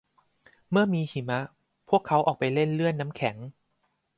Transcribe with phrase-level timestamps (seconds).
[0.69, 1.39] เมื่อมีหิมะ
[1.89, 3.37] พวกเขาออกไปเล่นเลื่อนน้ำแข็ง